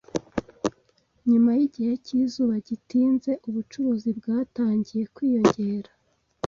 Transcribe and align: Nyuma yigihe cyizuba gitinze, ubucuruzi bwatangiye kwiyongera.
Nyuma 1.29 1.49
yigihe 1.59 1.93
cyizuba 2.05 2.53
gitinze, 2.67 3.31
ubucuruzi 3.47 4.09
bwatangiye 4.19 5.03
kwiyongera. 5.15 5.91